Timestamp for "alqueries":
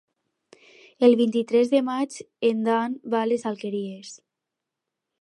3.53-4.19